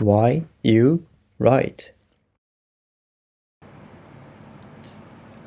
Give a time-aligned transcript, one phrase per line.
[0.00, 1.04] Why You
[1.38, 1.92] Write?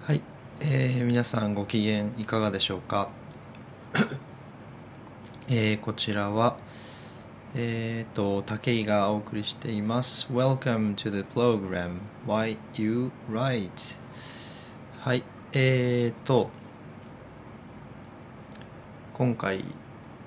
[0.06, 0.22] はい、
[0.60, 3.10] えー皆さんご機嫌いかがでしょうか、
[5.50, 6.58] えーこちらは
[7.56, 10.28] えー、と武井がお送りしています。
[10.32, 13.98] Welcome to the program Why You Write.
[15.00, 15.24] はい
[15.54, 16.52] えーと
[19.16, 19.66] 今回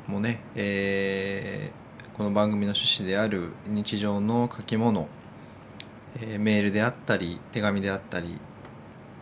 [0.08, 1.85] もね、えー
[2.16, 5.06] この番組の趣旨である日常の書き物、
[6.18, 8.38] えーメールであったり手紙であったり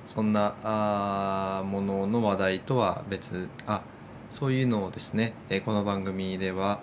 [0.06, 3.82] そんなあものの話題とは別あ
[4.30, 6.82] そういうのをですね、えーこの番組では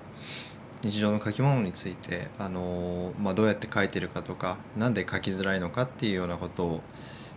[0.81, 6.81] 日常の書き物について、あのーまあ、どうやって書いてるかとかなんで書きづらいのかっていうようなことを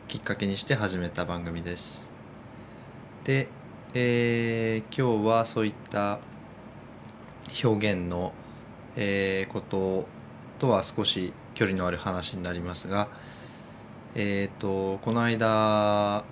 [0.09, 2.11] きっかけにして始めた番組です。
[3.23, 3.47] で、
[3.95, 6.19] えー今日はそういった
[7.63, 8.33] 表現の、
[8.97, 10.07] えーこと
[10.59, 13.09] とは少し距離のある話になりますが、
[14.15, 16.25] えー、とこの間あ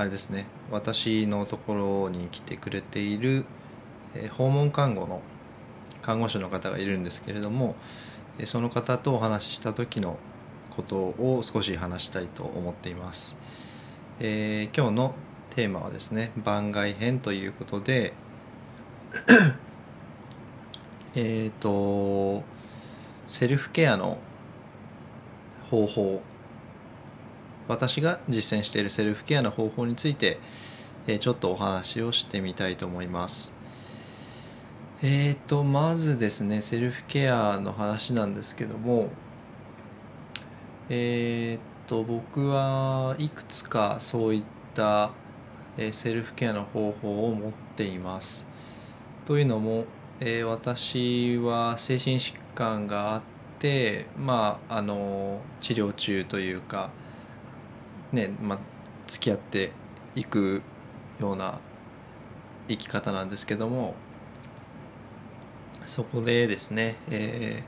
[0.00, 3.44] れですね私のところに来てくれている、
[4.14, 5.22] えー訪問看護の
[6.02, 7.76] 看護師の方がいるんですけれども
[8.44, 10.16] その方とお話しした時の
[10.74, 13.36] ことを少し話したいと思っています、
[14.18, 15.14] えー今日の
[15.50, 18.14] テーマはですね番外編ということで
[21.14, 22.42] えっと
[23.26, 24.18] セルフケアの
[25.70, 26.22] 方法
[27.68, 30.38] 私が実践しているセルフケアの方法について、
[31.06, 33.54] えーちょっとお話をしてみたいと思います。
[35.02, 39.08] えーとまずですねセルフケアの話なんですけども
[40.88, 44.42] えーと僕はいくつかそういっ
[44.74, 45.10] た、
[45.76, 48.46] えセルフケアの方法を持っています。
[49.26, 49.86] というのも、
[50.22, 53.22] えー私は精神疾患があっ
[53.58, 56.90] てまああの治療中というか
[58.12, 58.58] ねまあ
[59.06, 59.72] 付き合って
[60.14, 60.60] いく
[61.20, 61.58] ような
[62.68, 63.94] 生き方なんですけども
[65.86, 67.64] そこでですね、え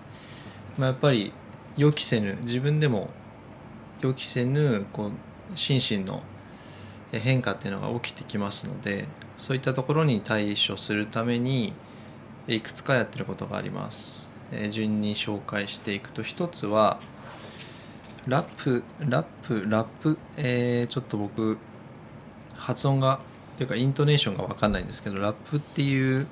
[0.77, 1.33] ーまあ、やっぱり
[1.79, 3.09] 予期せぬ自分でも
[4.03, 6.23] 予期せぬこう心身の
[7.13, 9.07] 変化っていうのが起きてきますので
[9.39, 11.73] そういったところに対処するために
[12.49, 16.99] いくつかやってることがあります、えー順に紹介していくと一つは
[18.27, 21.59] ラップラップラップ、えーちょっと僕
[22.57, 23.21] 発音が
[23.55, 26.27] っていうかイントネーションが分かんないんですけどラップっていう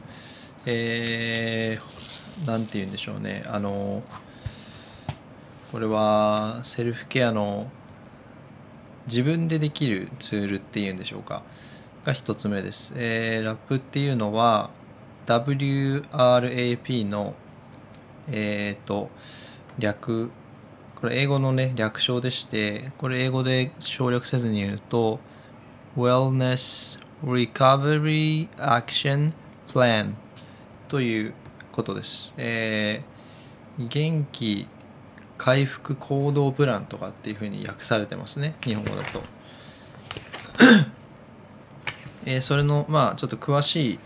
[0.66, 3.42] えーなんて言うんでしょうね。
[3.46, 4.02] あの
[5.72, 7.70] これはセルフケアの
[9.06, 11.42] 自分でできるツールっていうんでしょうか？
[12.04, 14.70] が一つ目です、えーラップっていうのは
[15.38, 17.34] WRAP の
[18.28, 19.10] えっ、と
[19.78, 20.32] 略
[20.96, 25.20] これ英語のね略称でしてこれ英語で省略せずに言うと
[25.96, 29.32] Wellness Recovery Action
[29.68, 30.14] Plan
[30.88, 31.34] という
[31.72, 33.10] ことです、えー
[33.78, 34.66] 元気
[35.38, 39.22] 回復行動プランとかっていうふうに訳されてますね日本語だと、
[42.26, 44.00] えーそれのまあちょっと詳しい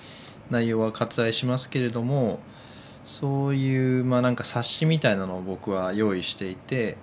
[0.51, 2.41] 内容は割愛しますけれども
[3.05, 6.97] そういうまあなんか冊子みたいなのを僕は用意していて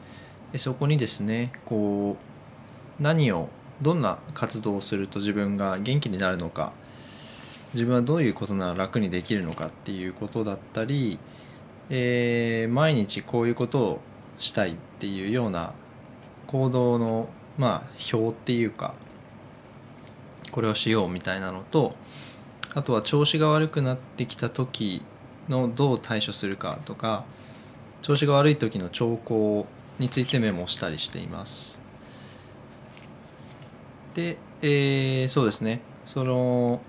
[0.58, 3.50] そこにですねこう何を
[3.82, 6.74] どんな活動をすると自分が元気になるのか
[7.74, 11.20] 自分はどういうことなら楽にできるのかっていうことだったり、
[11.90, 14.02] えー毎日こういうことを
[14.40, 15.74] したいっていうような
[16.48, 18.94] 行動のまあ表っていうか
[20.52, 21.96] これをしようみたいなのと
[22.74, 25.02] あとは調子が悪くなってきた時
[25.50, 27.26] のどう対処するかとか
[28.02, 29.68] 調子が悪い時の兆候
[30.00, 31.82] についてメモしたりしています。
[34.14, 35.82] で、えーそうですね。
[36.06, 36.82] その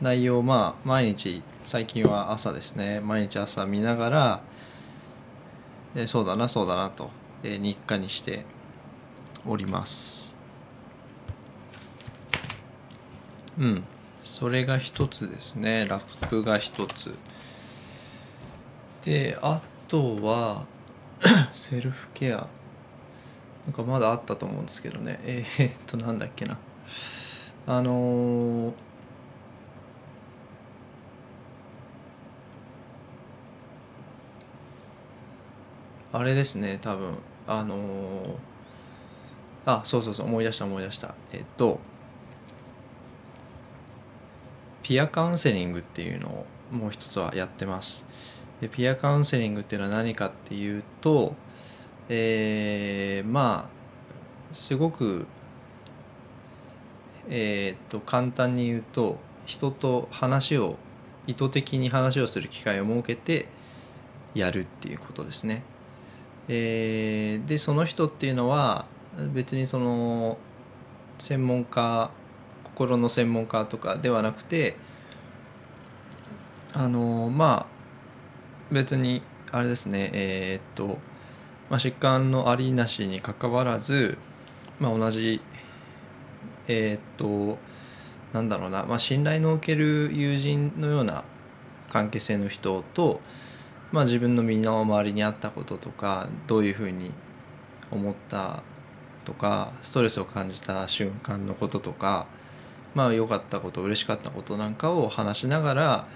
[0.00, 3.00] 内容まあ毎日最近は朝ですね。
[3.00, 4.40] 毎日朝見ながら、
[5.94, 7.10] えーそうだなそうだなと、
[7.42, 8.44] えー日課にして
[9.46, 10.36] おります。
[13.58, 13.84] うん。
[14.22, 15.86] それが一つですね。
[15.86, 17.14] ラップが一つ。
[19.04, 20.66] であとは
[21.52, 22.46] セルフケア。
[23.66, 25.20] なんかまだあったと思うんですけどね。
[25.24, 26.58] えー、っとなんだっけな。
[27.66, 28.72] あのー
[36.12, 37.14] あれですね多分。
[37.46, 38.34] あのー
[39.66, 40.26] あそうそうそう。
[40.26, 41.14] 思い出した思い出した。
[41.32, 41.78] えっと
[44.82, 48.06] ピアカウンセリングっていうのをもう一つはやってます
[48.60, 51.34] でピアカウンセリングっていうのは何かっていうと、
[52.08, 53.80] えーまあ
[54.52, 55.26] すごく、
[57.28, 60.76] えー、っと簡単に言うと人と話を
[61.26, 63.48] 意図的に話をする機会を設けて
[64.34, 65.62] やるっていうことですね。
[66.48, 68.86] えーでその人っていうのは
[69.32, 70.38] 別にその
[71.18, 72.10] 専門家
[72.80, 74.76] 心の専門家とかではなくて
[76.72, 79.20] あのまあ別に
[79.52, 80.98] あれですねえーっと、
[81.68, 84.16] まあ、疾患のありなしにかかわらず、
[84.78, 85.42] まあ、同じ
[86.68, 87.58] えーっと
[88.32, 91.24] なんだろうな、まあ、信頼のおける友人のような
[91.90, 93.20] 関係性の人と、
[93.92, 97.10] まあ、自分の身の回りにあったこととかどういうふうに
[97.90, 98.62] 思った
[99.26, 102.26] とかストレスを感じた瞬間のこととか
[102.94, 106.08] まあ良かったこと嬉しかったことなんかを話しながら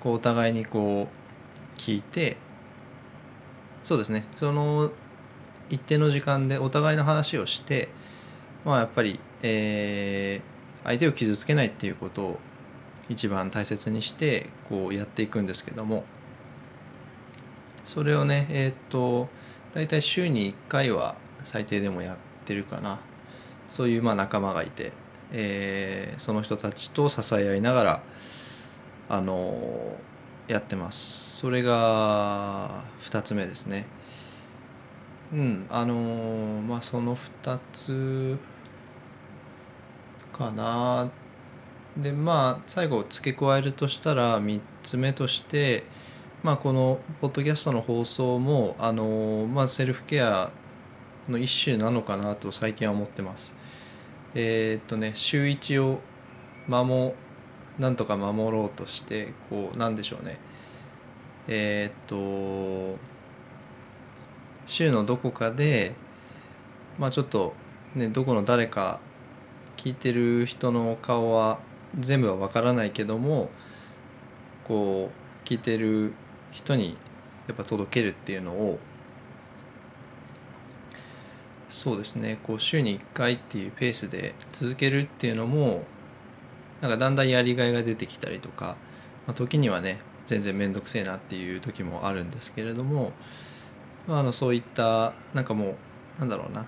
[0.00, 2.36] こうお互いにこう聞いて
[3.82, 4.26] そうですね。
[4.36, 4.90] その
[5.70, 7.88] 一定の時間でお互いの話をして
[8.64, 12.38] まあやっぱり、えー相手を傷つけないっていうことを
[13.10, 16.04] 一番大切にしてこうやっていくんですけども。
[17.84, 19.28] それをねえーっと
[19.74, 23.00] 大体週に1回は最低でもやってるかな。
[23.68, 24.92] そういうまあ仲間がいて、
[25.32, 28.02] えーその人たちと支え合いながら
[29.08, 29.96] あの
[30.48, 31.36] やってます。
[31.36, 33.86] それが2つ目ですね。
[35.32, 38.38] うんあのまあその2つ
[40.32, 41.10] かな。
[41.96, 45.84] でまあ最後付け加えるとしたら3つ目として
[46.42, 50.52] まあこのポッドキャストの放送もあのまあセルフケア
[51.28, 53.54] の一種なのかなと最近は思ってます。
[54.34, 56.00] えーっとね週1を
[56.66, 57.12] 守
[57.78, 60.38] なんとか守ろうとしてこうなんでしょうね。
[61.46, 62.98] えーっと
[64.66, 65.94] 週のどこかで
[66.98, 67.54] まあちょっと
[67.94, 69.00] ねどこの誰か
[69.76, 71.58] 聞いてる人の顔は
[71.98, 73.50] 全部はわからないけども
[74.64, 75.10] こ
[75.44, 76.12] う聞いてる
[76.52, 76.98] 人に
[77.46, 78.78] やっぱ届けるっていうのを
[81.68, 82.38] そうですね。
[82.42, 85.84] こう週に1回っていうペースで続けるっていうのも
[86.80, 88.76] なんかだんだんやりがいが出てきたりとか、
[89.26, 93.12] まあ、時にはね全然面倒くせえなっていう時もあるんですけれども、
[94.06, 95.76] まあ、あのそういったなんかも
[96.16, 96.66] うなんだろうな。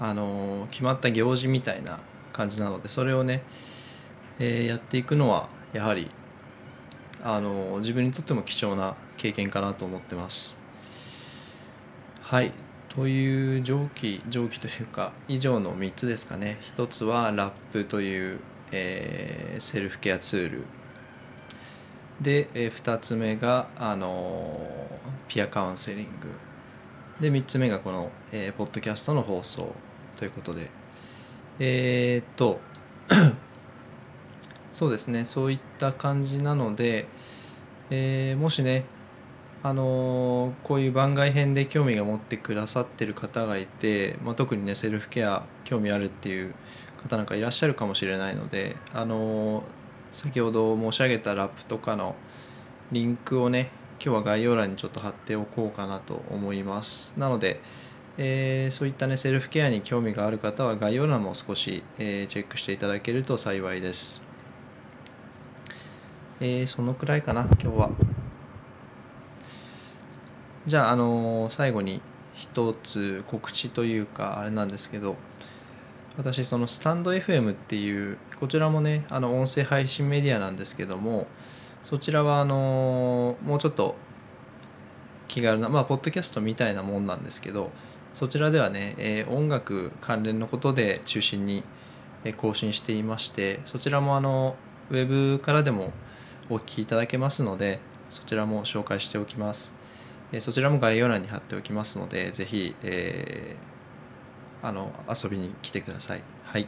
[0.00, 2.00] あの決まった行事みたいな
[2.32, 3.44] 感じなのでそれをね、
[4.40, 6.10] えーやっていくのはやはり
[7.22, 10.56] あの自分にとっても貴重な経験かなと思ってます。
[12.20, 12.52] はい。
[12.94, 16.58] という上記上記というか以上の3つですかね。
[16.60, 18.38] 一つはラップという、
[18.70, 20.62] えーセルフケアツール。
[22.20, 24.60] で、え2つ目が、あの
[25.26, 26.10] ピアカウンセリング。
[27.20, 29.74] で3つ目がこの、えーポッドキャストの放送
[30.16, 30.70] ということで。
[31.58, 32.60] えーっと
[34.70, 35.24] そうですね。
[35.24, 37.08] そういった感じなので、
[37.90, 38.84] えーもしね
[39.66, 46.54] あのこういう番外編で興味が持ってくださってる方がいて、まあ、特にねセルフケア興味あるっていう
[47.02, 49.64] 方なんかいらっしゃるかもしれないので、あの
[50.10, 52.14] 先ほど申し上げたラップとかの
[52.92, 53.70] リンクをね
[54.04, 57.18] 今日は概要欄にちょっと貼っておこうかなと思います。
[57.18, 57.62] なので、
[58.18, 64.22] えーそういったねセルフケアに興味がある方は概要欄も少し、えーチェックしていただけると幸いです。
[66.40, 68.23] えーそのくらいかな今日は。
[70.66, 72.00] じゃあ、あの最後に
[72.34, 75.16] 一つ告知というかあれなんですけど
[76.16, 81.26] 私そのスタンド FM っていうこちらもねあの音声配信メディアなんですけども
[81.82, 83.94] そちらはあのもうちょっと
[85.28, 87.70] 気軽なまあポッドキャストみたいなもんなんですけど
[88.12, 91.64] そちらではね、えー音楽関連のことで中心に
[92.36, 94.56] 更新していましてそちらもあの
[94.90, 95.92] ウェブからでも
[96.48, 99.74] お聞きいただけますのでそちらも紹介しておきます、
[100.32, 103.74] えそちらも概要欄に貼っておきますのでぜひ、えー
[104.66, 106.22] あの遊びに来てください。
[106.42, 106.66] はい。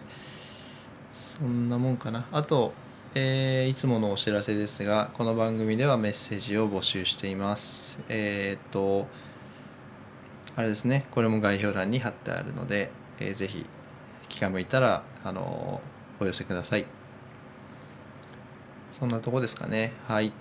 [1.12, 2.26] そんなもんかな。
[2.30, 2.74] あと、
[3.14, 8.04] えーいつものお知らせですがこの番組ではメッセージを募集しています。
[8.10, 9.06] えーっと
[10.56, 11.06] あれですね。
[11.10, 13.64] これも概要欄に貼ってあるので、えーぜひ
[14.28, 15.80] 気が向いたらあの
[16.20, 16.84] お寄せください。
[18.90, 19.94] そんなとこですかね。
[20.06, 20.34] はい。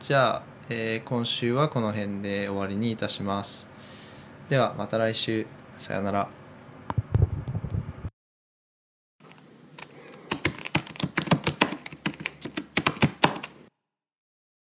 [0.00, 3.68] じゃあ、えー今週はこの辺で終わりにいたします。
[4.50, 5.46] ではまた来週。
[5.78, 6.37] さようなら。